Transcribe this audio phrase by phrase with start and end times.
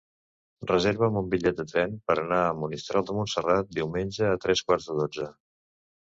[0.69, 4.89] Reserva'm un bitllet de tren per anar a Monistrol de Montserrat diumenge a tres quarts
[4.93, 5.29] de dotze.